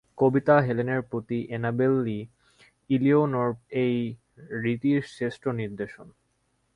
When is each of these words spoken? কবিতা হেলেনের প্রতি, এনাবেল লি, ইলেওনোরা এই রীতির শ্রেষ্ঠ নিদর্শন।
কবিতা 0.17 0.55
হেলেনের 0.61 1.01
প্রতি, 1.01 1.39
এনাবেল 1.49 1.93
লি, 2.03 2.19
ইলেওনোরা 2.89 3.59
এই 3.69 3.95
রীতির 4.63 5.01
শ্রেষ্ঠ 5.01 5.43
নিদর্শন। 5.47 6.07